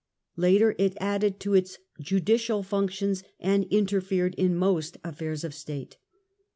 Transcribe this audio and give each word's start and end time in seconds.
Later 0.35 0.73
it 0.79 0.97
added 0.99 1.39
to 1.41 1.53
its 1.53 1.77
judicial 1.99 2.63
functions 2.63 3.21
and 3.39 3.65
interfered 3.65 4.33
in 4.33 4.55
most 4.55 4.97
affairs 5.03 5.43
of 5.43 5.53
State. 5.53 5.97